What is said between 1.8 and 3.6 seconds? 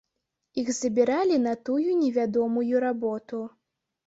невядомую работу.